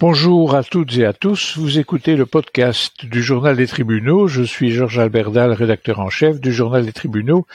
Bonjour 0.00 0.54
à 0.54 0.62
toutes 0.62 0.96
et 0.96 1.04
à 1.04 1.12
tous, 1.12 1.58
vous 1.58 1.80
écoutez 1.80 2.14
le 2.14 2.24
podcast 2.24 3.04
du 3.04 3.20
Journal 3.20 3.56
des 3.56 3.66
Tribunaux, 3.66 4.28
je 4.28 4.44
suis 4.44 4.70
Georges 4.70 5.00
Alberdal, 5.00 5.50
rédacteur 5.50 5.98
en 5.98 6.08
chef 6.08 6.40
du 6.40 6.52
Journal 6.52 6.86
des 6.86 6.92
Tribunaux, 6.92 7.48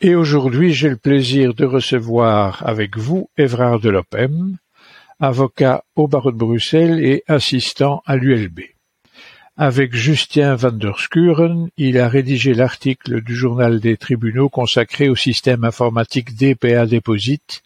et 0.00 0.14
aujourd'hui 0.14 0.72
j'ai 0.72 0.88
le 0.88 0.96
plaisir 0.96 1.52
de 1.52 1.66
recevoir 1.66 2.66
avec 2.66 2.96
vous 2.96 3.28
Évrard 3.36 3.78
Delopem, 3.78 4.56
avocat 5.20 5.84
au 5.94 6.08
barreau 6.08 6.32
de 6.32 6.38
Bruxelles 6.38 7.04
et 7.04 7.24
assistant 7.28 8.00
à 8.06 8.16
l'ULB. 8.16 8.60
Avec 9.58 9.94
Justin 9.94 10.54
van 10.54 10.72
der 10.72 10.98
Skuren, 10.98 11.68
il 11.76 11.98
a 11.98 12.08
rédigé 12.08 12.54
l'article 12.54 13.20
du 13.20 13.36
Journal 13.36 13.80
des 13.80 13.98
Tribunaux 13.98 14.48
consacré 14.48 15.10
au 15.10 15.14
système 15.14 15.62
informatique 15.62 16.34
DPA 16.38 16.86
Deposit, 16.86 17.62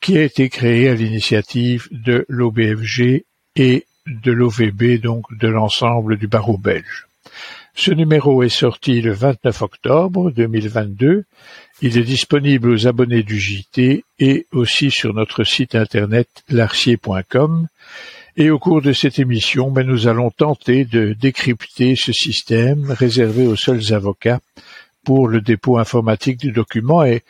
qui 0.00 0.16
a 0.18 0.22
été 0.22 0.48
créé 0.48 0.88
à 0.88 0.94
l'initiative 0.94 1.88
de 1.90 2.24
l'OBFG 2.28 3.24
et 3.56 3.86
de 4.06 4.32
l'OVB, 4.32 5.00
donc 5.00 5.24
de 5.36 5.48
l'ensemble 5.48 6.16
du 6.16 6.26
barreau 6.26 6.58
belge. 6.58 7.06
Ce 7.74 7.90
numéro 7.90 8.42
est 8.42 8.48
sorti 8.48 9.00
le 9.00 9.12
29 9.12 9.62
octobre 9.62 10.30
2022. 10.32 11.24
Il 11.82 11.96
est 11.96 12.02
disponible 12.02 12.70
aux 12.70 12.86
abonnés 12.86 13.22
du 13.22 13.38
JT 13.38 14.04
et 14.18 14.46
aussi 14.52 14.90
sur 14.90 15.14
notre 15.14 15.44
site 15.44 15.74
internet 15.74 16.28
larcier.com. 16.48 17.68
Et 18.36 18.50
au 18.50 18.58
cours 18.58 18.82
de 18.82 18.92
cette 18.92 19.18
émission, 19.18 19.70
ben, 19.70 19.86
nous 19.86 20.08
allons 20.08 20.30
tenter 20.30 20.84
de 20.84 21.14
décrypter 21.14 21.96
ce 21.96 22.12
système 22.12 22.90
réservé 22.90 23.46
aux 23.46 23.56
seuls 23.56 23.92
avocats 23.92 24.40
pour 25.04 25.28
le 25.28 25.40
dépôt 25.40 25.78
informatique 25.78 26.38
du 26.38 26.52
document. 26.52 27.02
Et 27.04 27.22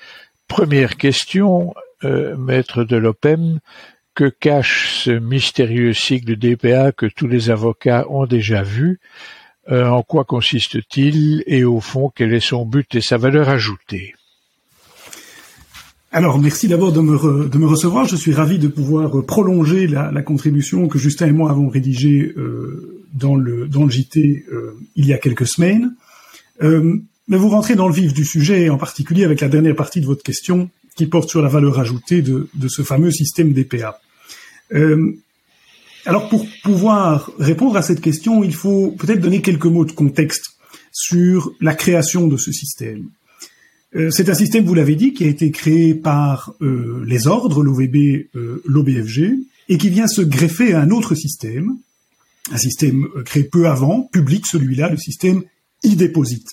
première 0.48 0.96
question, 0.96 1.74
euh, 2.04 2.36
maître 2.36 2.84
de 2.84 2.96
l'OPEM, 2.96 3.60
que 4.14 4.28
cache 4.28 5.02
ce 5.04 5.10
mystérieux 5.10 5.92
cycle 5.94 6.36
DPA 6.36 6.92
que 6.92 7.06
tous 7.06 7.26
les 7.26 7.50
avocats 7.50 8.06
ont 8.08 8.26
déjà 8.26 8.62
vu 8.62 9.00
euh, 9.70 9.86
En 9.86 10.02
quoi 10.02 10.24
consiste-t-il 10.24 11.42
Et 11.46 11.64
au 11.64 11.80
fond, 11.80 12.10
quel 12.14 12.32
est 12.34 12.40
son 12.40 12.64
but 12.64 12.94
et 12.94 13.00
sa 13.00 13.16
valeur 13.16 13.48
ajoutée? 13.48 14.14
Alors, 16.12 16.40
merci 16.40 16.66
d'abord 16.66 16.92
de 16.92 17.00
me, 17.00 17.66
recevoir. 17.66 18.04
Je 18.04 18.16
suis 18.16 18.32
ravi 18.32 18.58
de 18.58 18.66
pouvoir 18.66 19.24
prolonger 19.24 19.86
la, 19.86 20.22
contribution 20.22 20.88
que 20.88 20.98
Justin 20.98 21.28
et 21.28 21.32
moi 21.32 21.50
avons 21.50 21.68
rédigée 21.68 22.32
euh, 22.36 23.04
dans, 23.14 23.36
le, 23.36 23.68
JT 23.88 24.44
euh, 24.52 24.72
il 24.96 25.06
y 25.06 25.12
a 25.12 25.18
quelques 25.18 25.46
semaines. 25.46 25.94
Euh, 26.62 26.96
mais 27.28 27.36
vous 27.36 27.48
rentrez 27.48 27.76
dans 27.76 27.86
le 27.86 27.94
vif 27.94 28.12
du 28.12 28.24
sujet, 28.24 28.70
en 28.70 28.76
particulier 28.76 29.24
avec 29.24 29.40
la 29.40 29.48
dernière 29.48 29.76
partie 29.76 30.00
de 30.00 30.06
votre 30.06 30.24
question, 30.24 30.68
qui 31.00 31.06
porte 31.06 31.30
sur 31.30 31.40
la 31.40 31.48
valeur 31.48 31.80
ajoutée 31.80 32.20
de, 32.20 32.68
ce 32.68 32.82
fameux 32.82 33.10
système 33.10 33.54
DPA. 33.54 34.02
Euh, 34.74 35.16
alors 36.04 36.28
pour 36.28 36.46
pouvoir 36.62 37.30
répondre 37.38 37.78
à 37.78 37.82
cette 37.82 38.02
question, 38.02 38.44
il 38.44 38.54
faut 38.54 38.90
peut-être 38.98 39.22
donner 39.22 39.40
quelques 39.40 39.64
mots 39.64 39.86
de 39.86 39.92
contexte 39.92 40.58
sur 40.92 41.52
la 41.58 41.72
création 41.74 42.26
de 42.26 42.36
ce 42.36 42.52
système. 42.52 43.08
Euh, 43.96 44.10
c'est 44.10 44.28
un 44.28 44.34
système, 44.34 44.66
vous 44.66 44.74
l'avez 44.74 44.94
dit, 44.94 45.14
qui 45.14 45.24
a 45.24 45.28
été 45.28 45.50
créé 45.50 45.94
par 45.94 46.52
euh, 46.60 47.02
les 47.06 47.26
ordres, 47.26 47.62
l'OVB, 47.62 48.26
l'OBFG, 48.66 49.38
et 49.70 49.78
qui 49.78 49.88
vient 49.88 50.06
se 50.06 50.20
greffer 50.20 50.74
à 50.74 50.82
un 50.82 50.90
autre 50.90 51.14
système, 51.14 51.78
un 52.52 52.58
système 52.58 53.08
créé 53.24 53.44
peu 53.44 53.68
avant, 53.68 54.02
public 54.02 54.46
celui-là, 54.46 54.90
le 54.90 54.98
système 54.98 55.44
e-deposit 55.82 56.44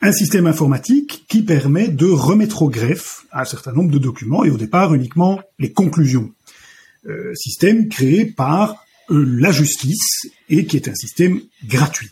un 0.00 0.12
système 0.12 0.46
informatique 0.46 1.24
qui 1.28 1.42
permet 1.42 1.88
de 1.88 2.06
remettre 2.06 2.62
au 2.62 2.68
greffe 2.68 3.26
un 3.32 3.44
certain 3.44 3.72
nombre 3.72 3.90
de 3.90 3.98
documents 3.98 4.44
et 4.44 4.50
au 4.50 4.56
départ 4.56 4.94
uniquement 4.94 5.40
les 5.58 5.72
conclusions. 5.72 6.32
Euh, 7.08 7.34
système 7.34 7.88
créé 7.88 8.26
par 8.26 8.84
euh, 9.10 9.24
la 9.38 9.50
justice 9.50 10.26
et 10.48 10.66
qui 10.66 10.76
est 10.76 10.88
un 10.88 10.94
système 10.94 11.40
gratuit. 11.66 12.10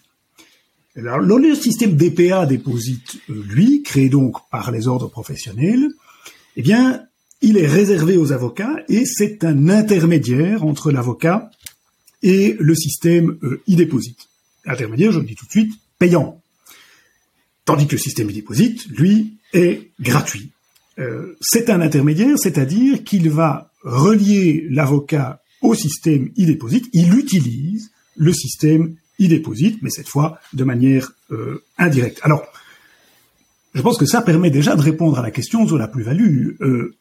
Alors, 0.97 1.19
le 1.19 1.55
système 1.55 1.97
DPA 1.97 2.47
Deposit, 2.47 3.21
euh, 3.29 3.45
lui, 3.49 3.83
créé 3.83 4.09
donc 4.09 4.37
par 4.51 4.71
les 4.71 4.89
ordres 4.89 5.09
professionnels, 5.09 5.91
eh 6.57 6.63
bien, 6.63 7.03
il 7.43 7.59
est 7.59 7.67
réservé 7.67 8.17
aux 8.17 8.33
avocats 8.33 8.77
et 8.89 9.05
c'est 9.05 9.45
un 9.45 9.69
intermédiaire 9.69 10.65
entre 10.65 10.91
l'avocat 10.91 11.51
et 12.23 12.57
le 12.59 12.75
système 12.75 13.37
e-deposit. 13.69 14.29
Intermédiaire, 14.65 15.13
je 15.13 15.19
le 15.19 15.27
dis 15.27 15.35
tout 15.35 15.47
de 15.47 15.51
suite, 15.51 15.73
payant. 15.99 16.41
Tandis 17.67 17.87
que 17.87 17.97
le 17.97 18.01
système 18.01 18.31
e-deposit, 18.31 18.87
lui, 18.89 19.35
est 19.53 19.91
gratuit. 20.01 20.51
Euh, 20.99 21.37
c'est 21.43 21.69
un 21.69 21.83
intermédiaire, 21.83 22.39
c'est-à-dire 22.39 23.05
qu'il 23.05 23.29
va 23.29 23.71
relier 23.83 24.67
l'avocat 24.71 25.43
au 25.63 25.75
système 25.75 26.31
e-deposit, 26.39 26.87
il 26.93 27.15
utilise 27.19 27.91
le 28.17 28.33
système 28.33 28.95
e-deposit, 29.21 29.79
mais 29.83 29.91
cette 29.91 30.09
fois 30.09 30.39
de 30.53 30.65
manière 30.65 31.13
euh, 31.31 31.63
indirecte. 31.79 32.21
Alors, 32.23 32.45
je 33.75 33.83
pense 33.83 33.99
que 33.99 34.07
ça 34.07 34.23
permet 34.23 34.51
déjà 34.51 34.75
de 34.75 34.83
répondre 34.83 35.19
à 35.19 35.23
la 35.23 35.31
question 35.31 35.67
sur 35.67 35.77
la 35.77 35.89
plus-value. 35.89 36.53
Euh, 36.61 36.95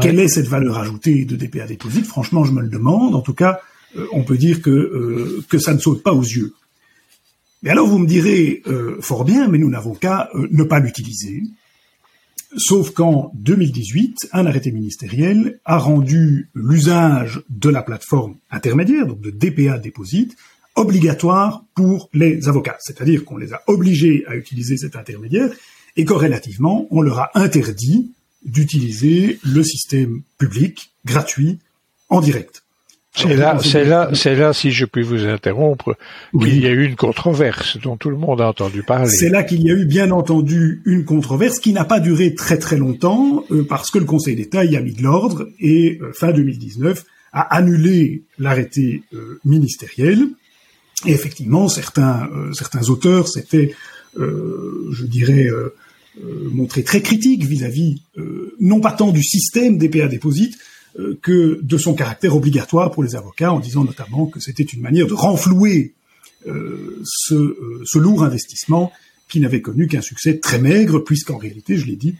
Quelle 0.00 0.18
est 0.18 0.28
cette 0.28 0.48
valeur 0.48 0.78
ajoutée 0.78 1.24
de 1.24 1.36
DPA 1.36 1.66
Deposit 1.66 2.04
Franchement, 2.04 2.44
je 2.44 2.52
me 2.52 2.62
le 2.62 2.68
demande. 2.68 3.14
En 3.14 3.20
tout 3.20 3.34
cas, 3.34 3.60
euh, 3.96 4.06
on 4.12 4.22
peut 4.22 4.36
dire 4.36 4.60
que, 4.60 5.42
que 5.48 5.58
ça 5.58 5.72
ne 5.72 5.78
saute 5.78 6.02
pas 6.02 6.12
aux 6.12 6.22
yeux. 6.22 6.54
Mais 7.64 7.70
alors 7.70 7.88
vous 7.88 7.98
me 7.98 8.06
direz 8.06 8.62
euh, 8.66 8.98
fort 9.00 9.24
bien, 9.24 9.48
mais 9.48 9.56
nous 9.56 9.70
n'avons 9.70 9.94
qu'à 9.94 10.28
euh, 10.34 10.46
ne 10.50 10.64
pas 10.64 10.80
l'utiliser. 10.80 11.42
Sauf 12.58 12.90
qu'en 12.90 13.32
2018, 13.34 14.28
un 14.32 14.44
arrêté 14.44 14.70
ministériel 14.70 15.58
a 15.64 15.78
rendu 15.78 16.50
l'usage 16.54 17.42
de 17.48 17.70
la 17.70 17.82
plateforme 17.82 18.36
intermédiaire, 18.50 19.06
donc 19.06 19.22
de 19.22 19.30
DPA 19.30 19.78
Deposit, 19.78 20.36
obligatoire 20.76 21.64
pour 21.74 22.10
les 22.12 22.48
avocats. 22.48 22.76
C'est-à-dire 22.80 23.24
qu'on 23.24 23.38
les 23.38 23.54
a 23.54 23.62
obligés 23.66 24.24
à 24.28 24.36
utiliser 24.36 24.76
cet 24.76 24.94
intermédiaire 24.94 25.50
et 25.96 26.04
corrélativement, 26.04 26.86
on 26.90 27.00
leur 27.00 27.18
a 27.18 27.30
interdit 27.34 28.12
d'utiliser 28.44 29.38
le 29.42 29.62
système 29.62 30.20
public 30.36 30.92
gratuit 31.06 31.60
en 32.10 32.20
direct. 32.20 32.63
C'est 33.16 33.36
là, 33.36 33.58
c'est 33.62 33.84
là, 33.84 34.10
c'est 34.12 34.34
là, 34.34 34.52
si 34.52 34.72
je 34.72 34.84
puis 34.84 35.02
vous 35.02 35.24
interrompre, 35.24 35.96
qu'il 36.36 36.60
y 36.60 36.66
a 36.66 36.70
eu 36.70 36.84
une 36.84 36.96
controverse 36.96 37.78
dont 37.80 37.96
tout 37.96 38.10
le 38.10 38.16
monde 38.16 38.40
a 38.40 38.48
entendu 38.48 38.82
parler. 38.82 39.08
C'est 39.08 39.28
là 39.28 39.44
qu'il 39.44 39.62
y 39.62 39.70
a 39.70 39.74
eu 39.74 39.86
bien 39.86 40.10
entendu 40.10 40.82
une 40.84 41.04
controverse 41.04 41.60
qui 41.60 41.72
n'a 41.72 41.84
pas 41.84 42.00
duré 42.00 42.34
très 42.34 42.58
très 42.58 42.76
longtemps 42.76 43.44
euh, 43.52 43.64
parce 43.68 43.92
que 43.92 43.98
le 43.98 44.04
Conseil 44.04 44.34
d'État 44.34 44.64
y 44.64 44.76
a 44.76 44.80
mis 44.80 44.94
de 44.94 45.02
l'ordre 45.02 45.48
et 45.60 45.98
euh, 46.02 46.12
fin 46.12 46.32
2019 46.32 47.04
a 47.32 47.54
annulé 47.54 48.24
l'arrêté 48.38 49.02
euh, 49.14 49.38
ministériel. 49.44 50.26
Et 51.06 51.12
effectivement, 51.12 51.68
certains 51.68 52.28
certains 52.52 52.88
auteurs 52.88 53.28
s'étaient, 53.28 53.74
je 54.16 55.04
dirais, 55.04 55.48
montrés 56.50 56.82
très 56.82 57.02
critiques 57.02 57.44
vis-à-vis 57.44 58.00
non 58.58 58.80
pas 58.80 58.92
tant 58.92 59.10
du 59.10 59.22
système 59.22 59.76
des 59.76 59.90
PA 59.90 60.06
Déposit, 60.06 60.54
euh, 60.54 60.73
que 61.22 61.60
de 61.60 61.78
son 61.78 61.94
caractère 61.94 62.36
obligatoire 62.36 62.90
pour 62.90 63.02
les 63.02 63.16
avocats, 63.16 63.52
en 63.52 63.60
disant 63.60 63.84
notamment 63.84 64.26
que 64.26 64.40
c'était 64.40 64.62
une 64.62 64.80
manière 64.80 65.06
de 65.06 65.14
renflouer 65.14 65.94
euh, 66.46 67.02
ce, 67.04 67.34
euh, 67.34 67.82
ce, 67.84 67.98
lourd 67.98 68.22
investissement 68.22 68.92
qui 69.28 69.40
n'avait 69.40 69.62
connu 69.62 69.86
qu'un 69.86 70.02
succès 70.02 70.38
très 70.38 70.58
maigre, 70.58 70.98
puisqu'en 70.98 71.38
réalité, 71.38 71.76
je 71.76 71.86
l'ai 71.86 71.96
dit, 71.96 72.14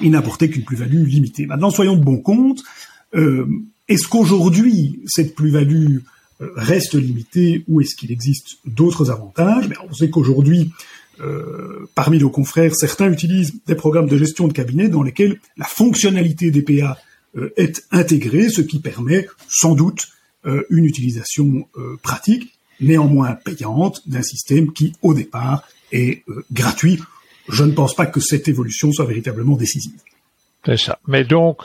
il 0.00 0.12
n'apportait 0.12 0.48
qu'une 0.48 0.64
plus-value 0.64 1.04
limitée. 1.04 1.46
Maintenant, 1.46 1.70
soyons 1.70 1.96
de 1.96 2.04
bon 2.04 2.18
compte. 2.18 2.62
est-ce 3.12 4.06
qu'aujourd'hui, 4.08 5.00
cette 5.06 5.34
plus-value 5.34 5.98
reste 6.40 6.94
limitée 6.94 7.64
ou 7.66 7.80
est-ce 7.80 7.96
qu'il 7.96 8.12
existe 8.12 8.58
d'autres 8.64 9.10
avantages? 9.10 9.68
On 9.90 9.92
sait 9.92 10.08
qu'aujourd'hui, 10.08 10.70
euh, 11.20 11.88
parmi 11.94 12.18
nos 12.18 12.30
confrères, 12.30 12.74
certains 12.74 13.10
utilisent 13.10 13.54
des 13.66 13.74
programmes 13.74 14.08
de 14.08 14.16
gestion 14.16 14.46
de 14.46 14.52
cabinet 14.52 14.88
dans 14.88 15.02
lesquels 15.02 15.40
la 15.56 15.66
fonctionnalité 15.66 16.50
des 16.50 16.62
PA 16.62 16.72
euh, 16.72 16.94
est 17.56 17.84
intégré, 17.90 18.48
ce 18.48 18.60
qui 18.60 18.80
permet 18.80 19.26
sans 19.48 19.74
doute 19.74 20.08
euh, 20.46 20.62
une 20.70 20.84
utilisation 20.84 21.68
euh, 21.76 21.96
pratique, 22.02 22.52
néanmoins 22.80 23.34
payante, 23.34 24.00
d'un 24.08 24.22
système 24.22 24.72
qui, 24.72 24.94
au 25.02 25.14
départ, 25.14 25.66
est 25.90 26.22
gratuit. 26.52 27.00
Je 27.48 27.64
ne 27.64 27.72
pense 27.72 27.94
pas 27.94 28.06
que 28.06 28.20
cette 28.20 28.46
évolution 28.46 28.92
soit 28.92 29.06
véritablement 29.06 29.56
décisive. 29.56 30.00
C'est 30.64 30.76
ça. 30.76 30.98
Mais 31.06 31.24
donc, 31.24 31.62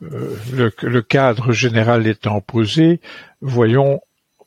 le, 0.00 1.00
cadre 1.00 1.52
général 1.52 2.06
étant 2.06 2.40
posé, 2.40 3.00
voyons, 3.40 4.00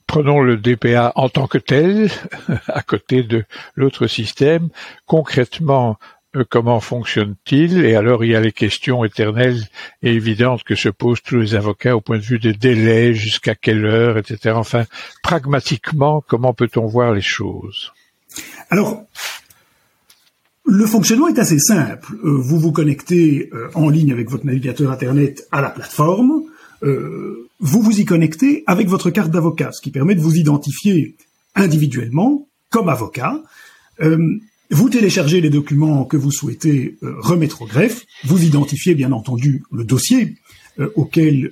prenons 0.07 0.41
le 0.41 0.57
DPA 0.57 1.13
en 1.15 1.29
tant 1.29 1.47
que 1.47 1.57
tel, 1.57 2.09
à 2.67 2.81
côté 2.81 3.23
de 3.23 3.45
l'autre 3.75 4.07
système. 4.07 4.69
Concrètement, 5.05 5.91
euh, 5.91 6.14
comment 6.43 6.79
fonctionne-t-il? 6.79 7.85
Et 7.85 7.95
alors 7.95 8.23
il 8.23 8.31
y 8.31 8.35
a 8.35 8.41
les 8.41 8.51
questions 8.51 9.03
éternelles 9.03 9.61
et 10.03 10.13
évidentes 10.13 10.63
que 10.63 10.75
se 10.75 10.89
posent 10.89 11.21
tous 11.21 11.37
les 11.37 11.55
avocats 11.55 11.95
au 11.95 12.01
point 12.01 12.17
de 12.17 12.23
vue 12.23 12.39
des 12.39 12.53
délais, 12.53 13.13
jusqu'à 13.13 13.55
quelle 13.55 13.85
heure, 13.85 14.17
etc. 14.17 14.55
Enfin, 14.55 14.85
pragmatiquement, 15.23 16.23
comment 16.27 16.53
peut-on 16.53 16.85
voir 16.85 17.13
les 17.13 17.21
choses? 17.21 17.93
Alors, 18.69 19.05
le 20.65 20.85
fonctionnement 20.85 21.27
est 21.27 21.39
assez 21.39 21.59
simple. 21.59 22.13
Euh, 22.23 22.37
vous 22.37 22.59
vous 22.59 22.71
connectez 22.71 23.49
euh, 23.53 23.69
en 23.75 23.89
ligne 23.89 24.11
avec 24.11 24.29
votre 24.29 24.45
navigateur 24.45 24.91
Internet 24.91 25.47
à 25.51 25.61
la 25.61 25.69
plateforme. 25.69 26.43
vous 26.81 27.81
vous 27.81 27.99
y 27.99 28.05
connectez 28.05 28.63
avec 28.67 28.87
votre 28.87 29.09
carte 29.09 29.31
d'avocat, 29.31 29.71
ce 29.71 29.81
qui 29.81 29.91
permet 29.91 30.15
de 30.15 30.21
vous 30.21 30.35
identifier 30.35 31.15
individuellement 31.55 32.47
comme 32.69 32.89
avocat. 32.89 33.41
Euh, 34.71 34.75
vous 34.75 34.89
téléchargez 34.89 35.41
les 35.41 35.49
documents 35.49 36.05
que 36.05 36.17
vous 36.17 36.31
souhaitez 36.31 36.95
euh, 37.03 37.15
remettre 37.19 37.61
au 37.61 37.65
greffe, 37.65 38.05
vous 38.23 38.43
identifiez 38.43 38.95
bien 38.95 39.11
entendu 39.11 39.63
le 39.71 39.83
dossier 39.83 40.35
euh, 40.79 40.89
auquel 40.95 41.51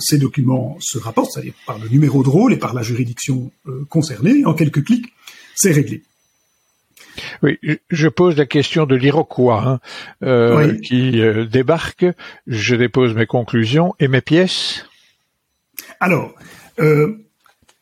ces 0.00 0.18
documents 0.18 0.76
se 0.80 0.98
rapportent, 0.98 1.32
c'est-à-dire 1.32 1.54
par 1.66 1.78
le 1.78 1.88
numéro 1.88 2.22
de 2.22 2.28
rôle 2.28 2.52
et 2.52 2.56
par 2.56 2.74
la 2.74 2.82
juridiction 2.82 3.52
concernée. 3.88 4.44
En 4.44 4.54
quelques 4.54 4.84
clics, 4.84 5.12
c'est 5.54 5.70
réglé. 5.70 6.02
Oui, 7.42 7.58
je 7.90 8.08
pose 8.08 8.36
la 8.36 8.44
question 8.44 8.84
de 8.84 8.96
l'Iroquois 8.96 9.80
hein, 10.20 10.76
qui 10.82 11.20
débarque. 11.50 12.06
Je 12.46 12.74
dépose 12.74 13.14
mes 13.14 13.26
conclusions 13.26 13.94
et 14.00 14.08
mes 14.08 14.20
pièces. 14.20 14.84
Alors, 16.00 16.34
euh, 16.78 17.25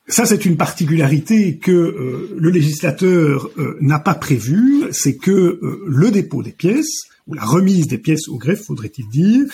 ça 0.08 0.26
c'est 0.26 0.44
une 0.44 0.56
particularité 0.56 1.58
que 1.58 1.72
euh, 1.72 2.36
le 2.36 2.50
législateur 2.50 3.50
euh, 3.58 3.76
n'a 3.80 3.98
pas 3.98 4.14
prévue, 4.14 4.84
c'est 4.92 5.16
que 5.16 5.60
le 5.86 6.10
dépôt 6.10 6.42
des 6.42 6.52
pièces 6.52 7.04
ou 7.26 7.34
la 7.34 7.44
remise 7.44 7.86
des 7.86 7.98
pièces 7.98 8.28
au 8.28 8.36
greffe, 8.36 8.64
faudrait-il 8.64 9.08
dire, 9.08 9.46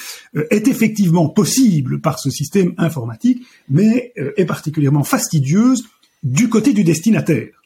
est 0.51 0.67
effectivement 0.67 1.29
possible 1.29 2.01
par 2.01 2.19
ce 2.19 2.29
système 2.29 2.75
informatique, 2.79 3.47
mais 3.69 4.13
est 4.37 4.45
particulièrement 4.45 5.05
fastidieuse 5.05 5.85
du 6.25 6.49
côté 6.49 6.73
du 6.73 6.83
destinataire. 6.83 7.63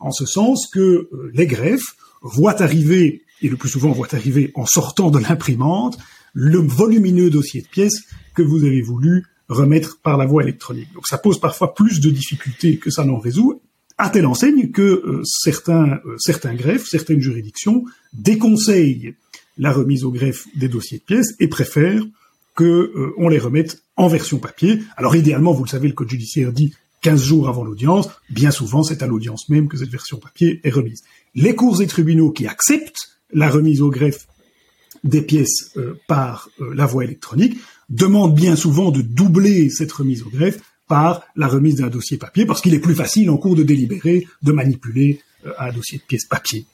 En 0.00 0.12
ce 0.12 0.24
sens 0.24 0.66
que 0.66 1.10
les 1.34 1.46
greffes 1.46 1.94
voient 2.22 2.62
arriver, 2.62 3.20
et 3.42 3.50
le 3.50 3.58
plus 3.58 3.68
souvent 3.68 3.92
voient 3.92 4.14
arriver 4.14 4.50
en 4.54 4.64
sortant 4.64 5.10
de 5.10 5.18
l'imprimante, 5.18 5.98
le 6.32 6.58
volumineux 6.58 7.28
dossier 7.28 7.60
de 7.60 7.68
pièces 7.68 8.04
que 8.34 8.42
vous 8.42 8.64
avez 8.64 8.80
voulu 8.82 9.24
remettre 9.54 9.98
par 10.02 10.16
la 10.16 10.26
voie 10.26 10.42
électronique. 10.42 10.92
Donc 10.94 11.06
ça 11.06 11.18
pose 11.18 11.40
parfois 11.40 11.74
plus 11.74 12.00
de 12.00 12.10
difficultés 12.10 12.76
que 12.76 12.90
ça 12.90 13.04
n'en 13.04 13.18
résout, 13.18 13.60
à 13.98 14.10
telle 14.10 14.26
enseigne 14.26 14.70
que 14.70 14.82
euh, 14.82 15.22
certains, 15.24 16.00
euh, 16.04 16.16
certains 16.18 16.54
greffes, 16.54 16.86
certaines 16.88 17.20
juridictions 17.20 17.84
déconseillent 18.12 19.14
la 19.56 19.72
remise 19.72 20.04
au 20.04 20.10
greffe 20.10 20.46
des 20.56 20.68
dossiers 20.68 20.98
de 20.98 21.04
pièces 21.04 21.34
et 21.38 21.48
préfèrent 21.48 22.04
que 22.56 22.64
euh, 22.64 23.28
les 23.28 23.38
remette 23.38 23.82
en 23.96 24.08
version 24.08 24.38
papier. 24.38 24.80
Alors 24.96 25.14
idéalement, 25.16 25.52
vous 25.52 25.64
le 25.64 25.68
savez, 25.68 25.88
le 25.88 25.94
code 25.94 26.10
judiciaire 26.10 26.52
dit 26.52 26.74
15 27.02 27.22
jours 27.22 27.48
avant 27.48 27.64
l'audience. 27.64 28.08
Bien 28.30 28.50
souvent, 28.50 28.82
c'est 28.82 29.02
à 29.02 29.06
l'audience 29.06 29.48
même 29.48 29.68
que 29.68 29.76
cette 29.76 29.90
version 29.90 30.18
papier 30.18 30.60
est 30.64 30.70
remise. 30.70 31.04
Les 31.34 31.54
cours 31.54 31.80
et 31.82 31.86
tribunaux 31.86 32.30
qui 32.30 32.46
acceptent 32.46 33.10
la 33.32 33.48
remise 33.48 33.82
au 33.82 33.90
greffe 33.90 34.26
des 35.04 35.22
pièces 35.22 35.76
par 36.08 36.48
la 36.58 36.86
voie 36.86 37.04
électronique 37.04 37.56
demande 37.88 38.34
bien 38.34 38.56
souvent 38.56 38.90
de 38.90 39.02
doubler 39.02 39.70
cette 39.70 39.92
remise 39.92 40.22
au 40.22 40.30
greffe 40.30 40.58
par 40.88 41.22
la 41.36 41.48
remise 41.48 41.76
d'un 41.76 41.88
dossier 41.88 42.18
papier, 42.18 42.46
parce 42.46 42.60
qu'il 42.60 42.74
est 42.74 42.78
plus 42.78 42.94
facile 42.94 43.30
en 43.30 43.36
cours 43.36 43.56
de 43.56 43.62
délibérer 43.62 44.26
de 44.42 44.52
manipuler 44.52 45.20
euh, 45.46 45.52
un 45.58 45.72
dossier 45.72 45.98
de 45.98 46.02
pièces 46.02 46.26
papier. 46.26 46.66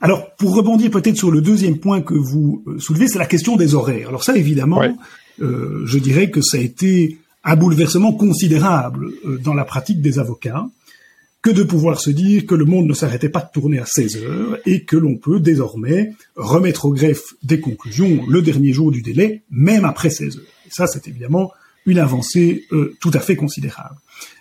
Alors, 0.00 0.34
pour 0.36 0.54
rebondir 0.54 0.90
peut-être 0.90 1.16
sur 1.16 1.32
le 1.32 1.40
deuxième 1.40 1.78
point 1.78 2.02
que 2.02 2.14
vous 2.14 2.62
euh, 2.68 2.78
soulevez, 2.78 3.08
c'est 3.08 3.18
la 3.18 3.26
question 3.26 3.56
des 3.56 3.74
horaires. 3.74 4.08
Alors 4.08 4.22
ça, 4.22 4.36
évidemment, 4.36 4.82
euh, 5.40 5.82
je 5.86 5.98
dirais 5.98 6.30
que 6.30 6.40
ça 6.40 6.56
a 6.56 6.60
été 6.60 7.18
un 7.42 7.56
bouleversement 7.56 8.12
considérable 8.12 9.12
dans 9.42 9.54
la 9.54 9.64
pratique 9.64 10.00
des 10.00 10.18
avocats 10.18 10.68
que 11.48 11.54
de 11.54 11.62
pouvoir 11.62 11.98
se 11.98 12.10
dire 12.10 12.44
que 12.44 12.54
le 12.54 12.66
monde 12.66 12.86
ne 12.86 12.92
s'arrêtait 12.92 13.30
pas 13.30 13.40
de 13.40 13.50
tourner 13.50 13.78
à 13.78 13.86
16 13.86 14.16
heures 14.16 14.58
et 14.66 14.84
que 14.84 14.98
l'on 14.98 15.16
peut 15.16 15.40
désormais 15.40 16.12
remettre 16.36 16.84
au 16.84 16.92
greffe 16.92 17.24
des 17.42 17.58
conclusions 17.58 18.26
le 18.28 18.42
dernier 18.42 18.74
jour 18.74 18.90
du 18.90 19.00
délai, 19.00 19.44
même 19.50 19.86
après 19.86 20.10
16 20.10 20.36
heures. 20.36 20.44
Et 20.66 20.70
ça, 20.70 20.86
c'est 20.86 21.08
évidemment 21.08 21.50
une 21.86 22.00
avancée 22.00 22.66
euh, 22.72 22.94
tout 23.00 23.10
à 23.14 23.20
fait 23.20 23.34
considérable. 23.34 23.96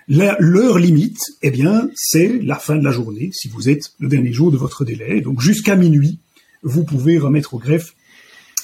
L'heure 0.10 0.80
limite, 0.80 1.20
eh 1.42 1.50
bien, 1.50 1.90
c'est 1.96 2.42
la 2.44 2.56
fin 2.56 2.76
de 2.76 2.84
la 2.84 2.92
journée, 2.92 3.30
si 3.32 3.48
vous 3.48 3.70
êtes 3.70 3.94
le 4.02 4.10
dernier 4.10 4.34
jour 4.34 4.52
de 4.52 4.58
votre 4.58 4.84
délai. 4.84 5.22
Donc 5.22 5.40
jusqu'à 5.40 5.78
minuit, 5.78 6.20
vous 6.62 6.84
pouvez 6.84 7.18
remettre 7.18 7.54
au 7.54 7.58
greffe 7.58 7.96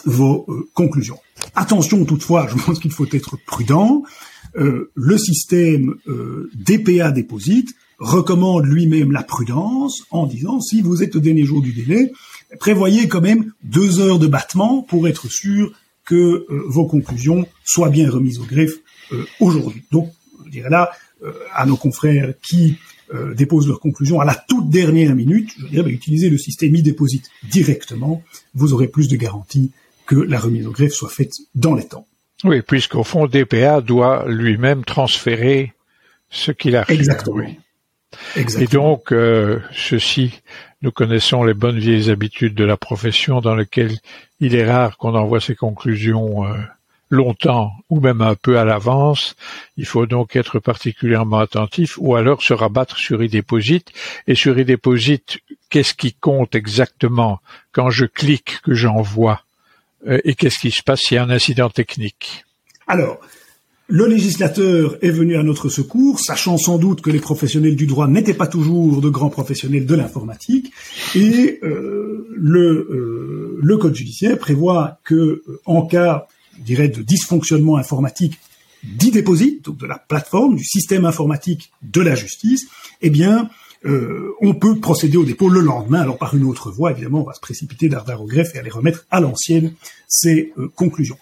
vos 0.04 0.46
euh, 0.50 0.68
conclusions. 0.74 1.20
Attention 1.56 2.04
toutefois, 2.04 2.50
je 2.54 2.62
pense 2.62 2.80
qu'il 2.80 2.92
faut 2.92 3.08
être 3.10 3.38
prudent. 3.46 4.04
Euh, 4.58 4.92
le 4.96 5.18
système 5.18 5.96
DPA 6.56 7.12
déposite 7.12 7.74
recommande 8.04 8.66
lui-même 8.66 9.12
la 9.12 9.24
prudence 9.24 10.04
en 10.12 10.26
disant 10.26 10.60
si 10.60 10.82
vous 10.82 11.02
êtes 11.04 11.16
au 11.16 11.20
dernier 11.20 11.46
jour 11.46 11.62
du 11.62 11.72
délai, 11.72 12.12
prévoyez 12.60 13.08
quand 13.08 13.22
même 13.22 13.52
deux 13.64 14.00
heures 14.00 14.20
de 14.20 14.28
battement 14.28 14.82
pour 14.82 15.08
être 15.08 15.32
sûr 15.32 15.72
que 16.06 16.16
euh, 16.16 16.46
vos 16.68 16.86
conclusions 16.86 17.48
soient 17.64 17.90
bien 17.90 18.10
remises 18.10 18.40
au 18.40 18.44
greffe 18.44 18.74
euh, 19.14 19.26
aujourd'hui. 19.40 19.84
Donc, 19.92 20.12
je 20.46 20.52
dirais 20.52 20.70
là 20.70 20.92
euh, 21.24 21.32
à 21.54 21.66
nos 21.66 21.78
confrères 21.78 22.34
qui 22.42 22.78
déposent 23.36 23.68
leurs 23.68 23.80
conclusions 23.80 24.20
à 24.22 24.26
la 24.26 24.34
toute 24.34 24.72
dernière 24.72 25.14
minute, 25.14 25.52
je 25.60 25.68
dirais 25.68 25.84
bah, 25.84 25.90
utilisez 25.90 26.32
le 26.32 26.38
système 26.40 26.76
e-déposite 26.76 27.30
directement, 27.44 28.24
vous 28.56 28.74
aurez 28.74 28.88
plus 28.88 29.08
de 29.08 29.16
garanties 29.16 29.70
que 30.08 30.16
la 30.16 30.40
remise 30.40 30.66
au 30.66 30.72
greffe 30.72 30.94
soit 30.94 31.10
faite 31.10 31.34
dans 31.54 31.76
les 31.76 31.86
temps. 31.86 32.08
Oui, 32.44 32.64
puisqu'au 32.64 33.04
fond, 33.04 33.28
DPA 33.28 33.82
doit 33.82 34.26
lui-même 34.28 34.84
transférer 34.84 35.74
ce 36.32 36.52
qu'il 36.52 36.76
a 36.76 36.82
reçu. 36.82 36.94
Exactement. 36.94 37.46
Et 38.36 38.68
donc, 38.68 39.12
euh, 39.12 39.60
ceci, 39.72 40.42
nous 40.82 40.92
connaissons 40.92 41.44
les 41.44 41.54
bonnes 41.54 41.80
vieilles 41.80 42.10
habitudes 42.10 42.56
de 42.56 42.66
la 42.66 42.78
profession 42.78 43.42
dans 43.42 43.56
lesquelles 43.56 43.98
il 44.40 44.56
est 44.56 44.70
rare 44.70 44.98
qu'on 44.98 45.16
envoie 45.16 45.40
ses 45.40 45.56
conclusions 45.56 46.46
euh, 46.46 46.54
longtemps 47.10 47.72
ou 47.90 48.00
même 48.00 48.22
un 48.22 48.36
peu 48.36 48.58
à 48.58 48.66
l'avance. 48.66 49.36
Il 49.78 49.86
faut 49.86 50.06
donc 50.06 50.36
être 50.36 50.60
particulièrement 50.60 51.40
attentif 51.40 51.98
ou 52.00 52.16
alors 52.16 52.42
se 52.42 52.54
rabattre 52.54 52.98
sur 52.98 53.22
e-déposite. 53.22 53.94
Et 54.28 54.36
sur 54.36 54.58
e-déposite, 54.60 55.40
qu'est-ce 55.70 55.94
qui 55.94 56.14
compte 56.14 56.56
exactement 56.56 57.40
quand 57.72 57.90
je 57.90 58.06
clique 58.06 58.62
que 58.62 58.74
j'envoie 58.74 59.44
euh, 60.08 60.20
et 60.26 60.36
qu'est-ce 60.36 60.60
qui 60.60 60.72
se 60.72 60.84
passe 60.84 61.02
s'il 61.02 61.16
y 61.16 61.18
a 61.18 61.24
un 61.24 61.30
incident 61.30 61.70
technique? 61.70 62.46
Alors, 62.88 63.20
le 63.88 64.08
législateur 64.08 64.98
est 65.02 65.12
venu 65.12 65.36
à 65.36 65.44
notre 65.44 65.68
secours, 65.68 66.20
sachant 66.20 66.58
sans 66.58 66.78
doute 66.78 67.02
que 67.02 67.10
les 67.10 67.20
professionnels 67.20 67.76
du 67.76 67.86
droit 67.86 68.08
n'étaient 68.08 68.34
pas 68.34 68.48
toujours 68.48 69.02
de 69.02 69.10
grands 69.10 69.30
professionnels 69.30 69.86
de 69.86 69.96
l'informatique, 69.96 70.72
et 71.16 71.60
euh, 71.64 72.28
le, 72.36 72.88
euh, 72.90 73.60
le, 73.62 73.78
code 73.78 73.96
judiciaire 73.96 74.38
prévoit 74.38 75.00
que, 75.04 75.16
euh, 75.16 75.62
en 75.66 75.86
cas, 75.86 76.28
je 76.58 76.64
dirais, 76.64 76.88
de 76.88 77.02
dysfonctionnement 77.02 77.76
informatique 77.76 78.40
d'e-déposit, 78.84 79.66
donc 79.66 79.78
de 79.78 79.86
la 79.86 79.98
plateforme, 79.98 80.56
du 80.56 80.64
système 80.64 81.06
informatique 81.06 81.72
de 81.82 82.02
la 82.02 82.16
justice, 82.16 82.68
eh 83.02 83.10
bien, 83.10 83.50
on 84.40 84.54
peut 84.54 84.80
procéder 84.80 85.18
au 85.18 85.26
dépôt 85.26 85.50
le 85.50 85.60
lendemain, 85.60 86.00
alors 86.00 86.18
par 86.18 86.36
une 86.36 86.46
autre 86.46 86.72
voie, 86.72 86.92
évidemment, 86.92 87.22
on 87.22 87.26
va 87.26 87.34
se 87.34 87.42
précipiter 87.42 87.90
d'ardard 87.90 88.22
au 88.22 88.26
greffe 88.26 88.56
et 88.56 88.60
aller 88.60 88.70
remettre 88.70 89.06
à 89.12 89.20
l'ancienne 89.20 89.74
ces 90.08 90.54
conclusions. 90.76 91.18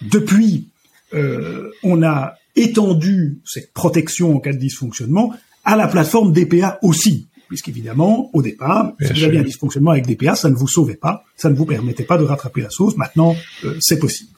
Depuis 0.00 0.66
euh, 1.14 1.70
on 1.82 2.02
a 2.02 2.34
étendu 2.56 3.38
cette 3.44 3.72
protection 3.72 4.36
en 4.36 4.40
cas 4.40 4.52
de 4.52 4.58
dysfonctionnement 4.58 5.34
à 5.64 5.76
la 5.76 5.86
plateforme 5.88 6.32
DPA 6.32 6.78
aussi, 6.82 7.28
puisqu'évidemment, 7.48 8.30
au 8.32 8.42
départ, 8.42 8.92
si 9.00 9.12
vous 9.12 9.24
aviez 9.24 9.40
un 9.40 9.44
dysfonctionnement 9.44 9.92
avec 9.92 10.06
DPA, 10.06 10.34
ça 10.34 10.50
ne 10.50 10.54
vous 10.54 10.68
sauvait 10.68 10.96
pas, 10.96 11.24
ça 11.36 11.50
ne 11.50 11.54
vous 11.54 11.66
permettait 11.66 12.04
pas 12.04 12.18
de 12.18 12.24
rattraper 12.24 12.62
la 12.62 12.70
sauce. 12.70 12.96
Maintenant, 12.96 13.36
euh, 13.64 13.76
c'est 13.80 13.98
possible. 13.98 14.30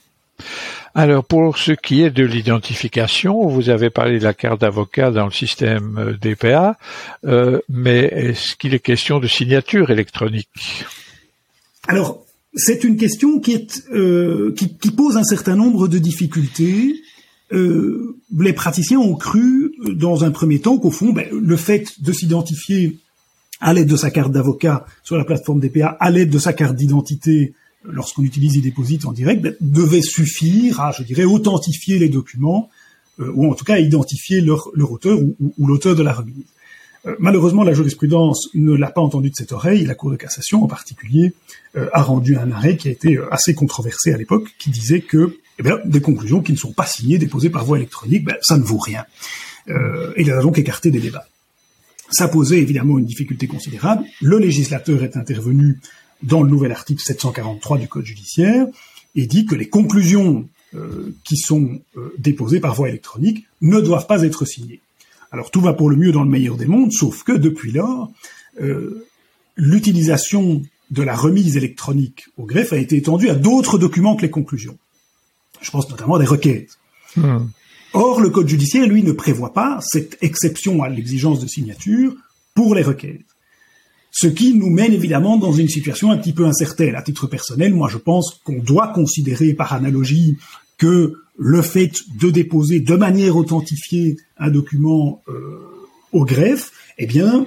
Alors, 0.95 1.25
pour 1.25 1.59
ce 1.59 1.73
qui 1.73 2.02
est 2.02 2.11
de 2.11 2.25
l'identification, 2.25 3.49
vous 3.49 3.69
avez 3.69 3.90
parlé 3.90 4.19
de 4.19 4.25
la 4.25 4.35
carte 4.35 4.61
d'avocat 4.61 5.11
dans 5.11 5.25
le 5.25 5.33
système 5.33 5.99
euh, 5.99 6.16
DPA, 6.21 6.76
mais 7.69 8.04
est-ce 8.04 8.54
qu'il 8.57 8.75
est 8.75 8.81
question 8.81 9.19
de 9.19 9.26
signature 9.26 9.90
électronique? 9.90 10.85
Alors, 11.88 12.25
c'est 12.54 12.84
une 12.84 12.96
question 12.96 13.40
euh, 13.92 14.52
qui, 14.52 14.90
pose 14.90 15.16
un 15.16 15.25
certain 15.25 15.56
nombre 15.56 15.88
de 15.88 15.99
difficultés. 15.99 17.00
Euh, 17.52 18.16
les 18.38 18.52
praticiens 18.52 18.99
ont 18.99 19.16
cru, 19.16 19.75
dans 19.92 20.25
un 20.25 20.30
premier 20.30 20.61
temps, 20.61 20.78
qu'au 20.78 20.90
fond, 20.90 21.12
ben, 21.12 21.26
le 21.32 21.56
fait 21.56 22.00
de 22.00 22.12
s'identifier 22.12 22.99
à 23.61 23.73
l'aide 23.73 23.88
de 23.88 23.96
sa 23.96 24.11
carte 24.11 24.32
d'avocat 24.32 24.87
sur 25.02 25.16
la 25.16 25.25
plateforme 25.25 25.61
DPA, 25.61 25.96
à 26.00 26.11
l'aide 26.11 26.30
de 26.30 26.38
sa 26.38 26.52
carte 26.52 26.76
d'identité, 26.76 27.54
lorsqu'on 27.84 28.23
utilise 28.23 28.56
e-déposit 28.58 29.04
en 29.04 29.12
direct, 29.12 29.42
ben, 29.42 29.54
devait 29.61 30.02
suffire 30.02 30.80
à, 30.80 30.92
je 30.92 31.02
dirais, 31.02 31.25
authentifier 31.25 31.99
les 31.99 32.08
documents, 32.08 32.70
euh, 33.20 33.32
ou 33.34 33.50
en 33.50 33.54
tout 33.54 33.64
cas 33.64 33.75
à 33.75 33.80
identifier 33.80 34.40
leur, 34.40 34.70
auteur 34.90 35.18
ou, 35.20 35.37
ou 35.58 35.66
l'auteur 35.66 35.96
de 35.96 36.02
la 36.02 36.12
remise. 36.12 36.44
Euh, 37.06 37.16
malheureusement, 37.18 37.64
la 37.64 37.75
jurisprudence 37.75 38.49
ne 38.54 38.75
l'a 38.75 38.90
pas 38.90 39.00
entendu 39.00 39.30
de 39.30 39.34
cette 39.34 39.52
oreille. 39.52 39.84
La 39.84 39.94
Cour 39.94 40.11
de 40.11 40.16
cassation, 40.16 40.62
en 40.62 40.66
particulier, 40.66 41.34
euh, 41.76 41.88
a 41.92 42.02
rendu 42.02 42.37
un 42.37 42.50
arrêt 42.50 42.76
qui 42.76 42.88
a 42.88 42.90
été 42.90 43.16
euh, 43.16 43.32
assez 43.32 43.54
controversé 43.54 44.12
à 44.12 44.16
l'époque, 44.16 44.54
qui 44.58 44.70
disait 44.70 45.00
que 45.00 45.38
eh 45.58 45.62
des 45.84 46.00
conclusions 46.00 46.42
qui 46.42 46.52
ne 46.52 46.56
sont 46.56 46.73
pas 46.73 46.87
signées, 46.87 47.18
déposées 47.18 47.50
par 47.50 47.64
voie 47.64 47.78
électronique, 47.78 48.25
ben, 48.25 48.37
ça 48.42 48.58
ne 48.58 48.64
vaut 48.64 48.78
rien. 48.78 49.04
et 49.68 50.23
il 50.23 50.30
a 50.32 50.42
donc 50.42 50.58
écarté 50.58 50.90
des 50.90 50.99
débats. 50.99 51.28
Ça 52.11 52.26
posait 52.26 52.58
évidemment 52.58 52.99
une 52.99 53.04
difficulté 53.04 53.46
considérable. 53.46 54.04
Le 54.20 54.38
législateur 54.38 55.04
est 55.04 55.16
intervenu 55.16 55.78
dans 56.25 56.42
le 56.42 56.50
nouvel 56.50 56.73
article 56.73 57.00
743 57.00 57.78
du 57.78 57.87
Code 57.87 58.04
judiciaire 58.04 58.66
et 59.14 59.26
dit 59.26 59.46
que 59.46 59.54
les 59.54 59.68
conclusions 59.68 60.49
qui 61.23 61.37
sont 61.37 61.80
déposés 62.18 62.58
par 62.58 62.75
voie 62.75 62.88
électronique 62.88 63.46
ne 63.62 63.80
doivent 63.80 64.08
pas 64.08 64.23
être 64.23 64.44
signés. 64.44 64.80
Alors 65.35 65.50
tout 65.50 65.61
va 65.61 65.73
pour 65.73 65.91
le 65.91 65.97
mieux 65.97 66.12
dans 66.12 66.23
le 66.23 66.31
meilleur 66.31 66.57
des 66.57 66.67
mondes, 66.67 66.93
sauf 66.93 67.25
que 67.25 67.33
depuis 67.33 67.73
lors, 67.73 68.12
l'utilisation 69.57 70.62
de 70.93 71.03
la 71.03 71.17
remise 71.17 71.57
électronique 71.57 72.29
au 72.37 72.45
greffe 72.45 72.73
a 72.73 72.76
été 72.76 72.97
étendue 72.97 73.29
à 73.29 73.35
d'autres 73.35 73.76
documents 73.76 74.14
que 74.14 74.23
les 74.23 74.31
conclusions. 74.31 74.79
Je 75.61 75.73
pense 75.73 75.91
notamment 75.91 76.14
à 76.14 76.19
des 76.21 76.25
requêtes. 76.25 76.79
Hmm. 77.17 77.47
Or, 77.95 78.21
le 78.21 78.31
Code 78.31 78.47
judiciaire, 78.47 78.87
lui, 78.87 79.03
ne 79.03 79.11
prévoit 79.11 79.53
pas 79.53 79.81
cette 79.83 80.19
exception 80.21 80.85
à 80.85 80.88
l'exigence 80.88 81.41
de 81.41 81.49
signature 81.49 82.14
pour 82.55 82.76
les 82.76 82.83
requêtes. 82.83 83.26
Ce 84.12 84.29
qui 84.29 84.55
nous 84.55 84.71
mène 84.71 84.93
évidemment 84.93 85.37
dans 85.37 85.53
une 85.53 85.69
situation 85.69 86.12
un 86.12 86.17
petit 86.17 86.33
peu 86.33 86.47
incertaine. 86.47 86.95
À 86.95 87.03
titre 87.03 87.26
personnel, 87.26 87.75
moi 87.75 87.88
je 87.91 87.99
pense 87.99 88.41
qu'on 88.45 88.61
doit 88.61 88.93
considérer 88.95 89.53
par 89.53 89.73
analogie 89.73 90.37
que 90.79 91.24
le 91.37 91.62
fait 91.62 91.93
de 92.17 92.31
déposer 92.31 92.81
de 92.81 92.95
manière 92.95 93.37
authentifiée 93.37 94.17
un 94.38 94.50
document 94.50 95.23
euh, 95.29 95.61
au 96.12 96.25
greffe, 96.25 96.73
eh 96.99 97.07
bien, 97.07 97.47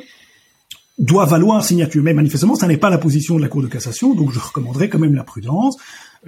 doit 0.98 1.26
valoir 1.26 1.64
signature. 1.64 2.04
Mais 2.04 2.14
manifestement, 2.14 2.56
ça 2.56 2.68
n'est 2.68 2.78
pas 2.78 2.90
la 2.90 2.98
position 2.98 3.36
de 3.36 3.42
la 3.42 3.48
Cour 3.48 3.62
de 3.62 3.68
cassation, 3.68 4.14
donc 4.14 4.32
je 4.32 4.40
recommanderais 4.40 4.90
quand 4.90 5.00
même 5.00 5.16
la 5.16 5.24
prudence. 5.24 5.78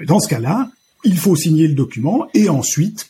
Dans 0.05 0.19
ce 0.19 0.29
cas-là, 0.29 0.71
il 1.03 1.17
faut 1.17 1.35
signer 1.35 1.67
le 1.67 1.73
document 1.73 2.27
et 2.33 2.49
ensuite 2.49 3.09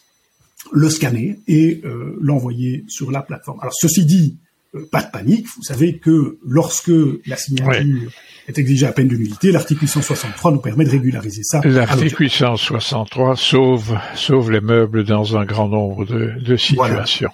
le 0.72 0.90
scanner 0.90 1.40
et 1.48 1.82
euh, 1.86 2.18
l'envoyer 2.22 2.86
sur 2.88 3.12
la 3.12 3.22
plateforme. 3.22 3.60
Alors 3.62 3.74
ceci 3.74 4.06
dit, 4.06 4.38
pas 4.92 5.02
de 5.02 5.12
panique. 5.12 5.48
Vous 5.56 5.64
savez 5.64 5.98
que 5.98 6.38
lorsque 6.46 6.92
la 7.26 7.38
signature 7.38 8.12
est 8.48 8.58
exigée 8.58 8.86
à 8.86 8.92
peine 8.92 9.08
de 9.08 9.16
nullité, 9.16 9.52
l'article 9.52 9.82
863 9.84 10.52
nous 10.52 10.60
permet 10.62 10.86
de 10.86 10.92
régulariser 10.92 11.44
ça. 11.44 11.62
L'article 11.64 12.24
863 12.24 13.36
sauve, 13.36 13.98
sauve 14.16 14.52
les 14.52 14.62
meubles 14.62 15.04
dans 15.04 15.38
un 15.38 15.46
grand 15.46 15.68
nombre 15.68 16.06
de, 16.06 16.34
de 16.40 16.56
situations. 16.56 17.32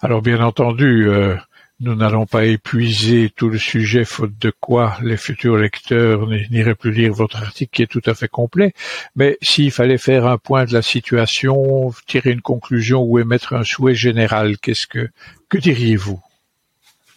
Alors 0.00 0.22
bien 0.22 0.42
entendu, 0.42 1.08
euh, 1.08 1.36
nous 1.80 1.94
n'allons 1.96 2.26
pas 2.26 2.44
épuiser 2.44 3.30
tout 3.34 3.48
le 3.48 3.58
sujet, 3.58 4.04
faute 4.04 4.38
de 4.40 4.52
quoi 4.60 4.96
les 5.02 5.16
futurs 5.16 5.56
lecteurs 5.56 6.28
n'iraient 6.28 6.76
plus 6.76 6.92
lire 6.92 7.12
votre 7.12 7.36
article 7.36 7.70
qui 7.72 7.82
est 7.82 7.86
tout 7.86 8.02
à 8.06 8.14
fait 8.14 8.28
complet. 8.28 8.72
Mais 9.16 9.36
s'il 9.42 9.72
fallait 9.72 9.98
faire 9.98 10.26
un 10.26 10.38
point 10.38 10.64
de 10.64 10.72
la 10.72 10.82
situation, 10.82 11.92
tirer 12.06 12.30
une 12.30 12.40
conclusion 12.40 13.02
ou 13.02 13.18
émettre 13.18 13.54
un 13.54 13.64
souhait 13.64 13.96
général, 13.96 14.58
qu'est-ce 14.58 14.86
que, 14.86 15.08
que 15.48 15.58
diriez-vous? 15.58 16.20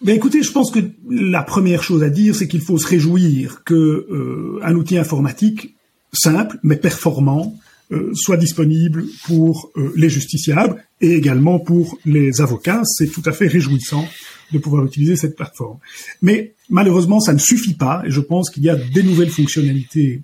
Ben 0.05 0.15
écoutez, 0.15 0.43
je 0.43 0.51
pense 0.51 0.69
que 0.69 0.77
la 1.09 1.41
première 1.41 1.81
chose 1.81 2.03
à 2.03 2.11
dire, 2.11 2.35
c'est 2.35 2.47
qu'il 2.47 2.61
faut 2.61 2.77
se 2.77 2.85
réjouir 2.85 3.63
que 3.63 3.73
euh, 3.73 4.59
un 4.61 4.75
outil 4.75 4.99
informatique 4.99 5.73
simple 6.13 6.59
mais 6.61 6.75
performant 6.75 7.57
euh, 7.91 8.11
soit 8.13 8.37
disponible 8.37 9.05
pour 9.25 9.71
euh, 9.77 9.91
les 9.95 10.09
justiciables 10.09 10.85
et 11.01 11.13
également 11.13 11.57
pour 11.57 11.97
les 12.05 12.39
avocats. 12.39 12.83
C'est 12.85 13.11
tout 13.11 13.23
à 13.25 13.31
fait 13.31 13.47
réjouissant 13.47 14.07
de 14.51 14.59
pouvoir 14.59 14.85
utiliser 14.85 15.15
cette 15.15 15.35
plateforme. 15.35 15.79
Mais 16.21 16.53
malheureusement, 16.69 17.19
ça 17.19 17.33
ne 17.33 17.39
suffit 17.39 17.73
pas 17.73 18.03
et 18.05 18.11
je 18.11 18.21
pense 18.21 18.51
qu'il 18.51 18.61
y 18.61 18.69
a 18.69 18.75
des 18.75 19.01
nouvelles 19.01 19.31
fonctionnalités 19.31 20.21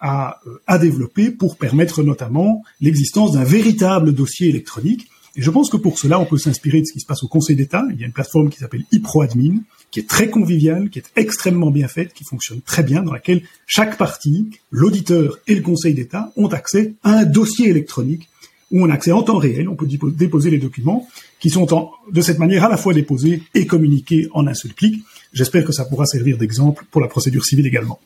à, 0.00 0.40
à 0.66 0.78
développer 0.78 1.30
pour 1.30 1.58
permettre 1.58 2.02
notamment 2.02 2.62
l'existence 2.80 3.32
d'un 3.32 3.44
véritable 3.44 4.14
dossier 4.14 4.48
électronique. 4.48 5.06
Et 5.38 5.42
je 5.42 5.50
pense 5.52 5.70
que 5.70 5.76
pour 5.76 6.00
cela, 6.00 6.18
on 6.18 6.26
peut 6.26 6.36
s'inspirer 6.36 6.80
de 6.80 6.86
ce 6.86 6.92
qui 6.92 6.98
se 6.98 7.06
passe 7.06 7.22
au 7.22 7.28
Conseil 7.28 7.54
d'État. 7.54 7.84
Il 7.92 8.00
y 8.00 8.02
a 8.02 8.06
une 8.06 8.12
plateforme 8.12 8.50
qui 8.50 8.58
s'appelle 8.58 8.84
iProAdmin, 8.90 9.60
qui 9.92 10.00
est 10.00 10.08
très 10.08 10.28
conviviale, 10.28 10.90
qui 10.90 10.98
est 10.98 11.12
extrêmement 11.14 11.70
bien 11.70 11.86
faite, 11.86 12.12
qui 12.12 12.24
fonctionne 12.24 12.60
très 12.60 12.82
bien, 12.82 13.04
dans 13.04 13.12
laquelle 13.12 13.42
chaque 13.64 13.96
partie, 13.96 14.50
l'auditeur 14.72 15.38
et 15.46 15.54
le 15.54 15.62
Conseil 15.62 15.94
d'État, 15.94 16.32
ont 16.36 16.48
accès 16.48 16.94
à 17.04 17.12
un 17.18 17.24
dossier 17.24 17.68
électronique 17.68 18.28
où 18.72 18.82
on 18.84 18.90
a 18.90 18.94
accès 18.94 19.12
en 19.12 19.22
temps 19.22 19.38
réel, 19.38 19.68
on 19.68 19.76
peut 19.76 19.86
déposer 19.86 20.50
les 20.50 20.58
documents 20.58 21.08
qui 21.38 21.50
sont 21.50 21.66
de 22.10 22.20
cette 22.20 22.40
manière 22.40 22.64
à 22.64 22.68
la 22.68 22.76
fois 22.76 22.92
déposés 22.92 23.42
et 23.54 23.64
communiqués 23.64 24.28
en 24.34 24.46
un 24.48 24.54
seul 24.54 24.74
clic. 24.74 25.04
J'espère 25.32 25.64
que 25.64 25.72
ça 25.72 25.84
pourra 25.84 26.04
servir 26.04 26.36
d'exemple 26.36 26.84
pour 26.90 27.00
la 27.00 27.06
procédure 27.06 27.44
civile 27.44 27.66
également. 27.66 28.00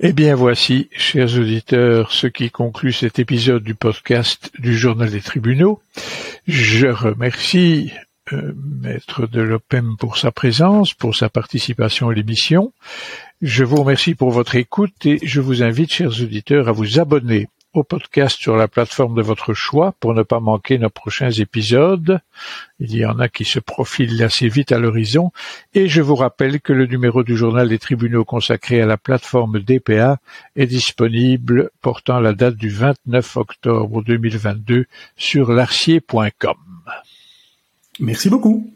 Eh 0.00 0.12
bien 0.12 0.34
voici, 0.34 0.88
chers 0.96 1.38
auditeurs, 1.38 2.10
ce 2.10 2.26
qui 2.26 2.50
conclut 2.50 2.92
cet 2.92 3.20
épisode 3.20 3.62
du 3.62 3.76
podcast 3.76 4.50
du 4.58 4.76
Journal 4.76 5.08
des 5.08 5.20
tribunaux. 5.20 5.80
Je 6.48 6.88
remercie 6.88 7.92
euh, 8.32 8.52
Maître 8.82 9.28
de 9.28 9.40
l'OPEM 9.40 9.96
pour 9.96 10.18
sa 10.18 10.32
présence, 10.32 10.94
pour 10.94 11.14
sa 11.14 11.28
participation 11.28 12.08
à 12.08 12.14
l'émission. 12.14 12.72
Je 13.40 13.62
vous 13.62 13.76
remercie 13.76 14.16
pour 14.16 14.32
votre 14.32 14.56
écoute 14.56 15.06
et 15.06 15.20
je 15.22 15.40
vous 15.40 15.62
invite, 15.62 15.92
chers 15.92 16.20
auditeurs, 16.20 16.68
à 16.68 16.72
vous 16.72 16.98
abonner 16.98 17.46
au 17.74 17.82
podcast 17.82 18.38
sur 18.38 18.56
la 18.56 18.68
plateforme 18.68 19.14
de 19.14 19.22
votre 19.22 19.52
choix 19.52 19.94
pour 20.00 20.14
ne 20.14 20.22
pas 20.22 20.40
manquer 20.40 20.78
nos 20.78 20.90
prochains 20.90 21.30
épisodes. 21.30 22.20
Il 22.80 22.94
y 22.94 23.04
en 23.04 23.18
a 23.18 23.28
qui 23.28 23.44
se 23.44 23.58
profilent 23.58 24.22
assez 24.22 24.48
vite 24.48 24.72
à 24.72 24.78
l'horizon. 24.78 25.32
Et 25.74 25.88
je 25.88 26.00
vous 26.00 26.14
rappelle 26.14 26.60
que 26.60 26.72
le 26.72 26.86
numéro 26.86 27.22
du 27.22 27.36
journal 27.36 27.68
des 27.68 27.78
tribunaux 27.78 28.24
consacré 28.24 28.80
à 28.80 28.86
la 28.86 28.96
plateforme 28.96 29.60
DPA 29.60 30.18
est 30.56 30.66
disponible 30.66 31.70
portant 31.80 32.20
la 32.20 32.32
date 32.32 32.56
du 32.56 32.70
29 32.70 33.36
octobre 33.36 34.02
2022 34.02 34.86
sur 35.16 35.52
larcier.com. 35.52 36.56
Merci 38.00 38.30
beaucoup. 38.30 38.73